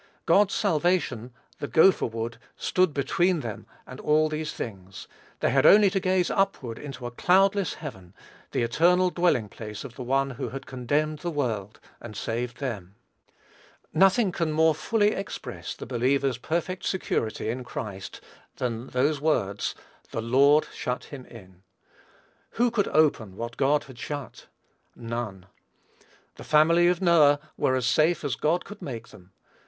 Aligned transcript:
God's 0.25 0.55
salvation 0.55 1.31
the 1.59 1.67
"gopher 1.67 2.07
wood," 2.07 2.39
stood 2.57 2.91
between 2.91 3.41
them 3.41 3.67
and 3.85 3.99
all 3.99 4.29
these 4.29 4.51
things. 4.51 5.07
They 5.41 5.51
had 5.51 5.63
only 5.63 5.91
to 5.91 5.99
gaze 5.99 6.31
upward 6.31 6.79
into 6.79 7.05
a 7.05 7.11
cloudless 7.11 7.75
heaven, 7.75 8.15
the 8.49 8.63
eternal 8.63 9.11
dwelling 9.11 9.47
place 9.47 9.83
of 9.83 9.97
the 9.97 10.01
One 10.01 10.31
who 10.31 10.49
had 10.49 10.65
condemned 10.65 11.19
the 11.19 11.29
world, 11.29 11.79
and 12.01 12.17
saved 12.17 12.57
them. 12.57 12.95
Nothing 13.93 14.31
can 14.31 14.51
more 14.51 14.73
fully 14.73 15.09
express 15.11 15.75
the 15.75 15.85
believer's 15.85 16.39
perfect 16.39 16.83
security 16.83 17.49
in 17.49 17.63
Christ 17.63 18.21
than 18.55 18.87
those 18.87 19.21
words, 19.21 19.75
"the 20.09 20.19
Lord 20.19 20.65
shut 20.73 21.03
him 21.03 21.27
in." 21.27 21.61
Who 22.53 22.71
could 22.71 22.87
open 22.87 23.35
what 23.35 23.55
God 23.55 23.83
had 23.83 23.99
shut? 23.99 24.47
None. 24.95 25.45
The 26.37 26.43
family 26.43 26.87
of 26.87 27.01
Noah 27.03 27.39
were 27.55 27.75
as 27.75 27.85
safe 27.85 28.23
as 28.23 28.33
God 28.35 28.65
could 28.65 28.81
make 28.81 29.09
them. 29.09 29.31